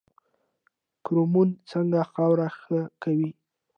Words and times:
کرمونه 1.05 1.55
څنګه 1.69 1.99
خاوره 2.11 2.47
ښه 2.59 2.79
کوي؟ 3.03 3.31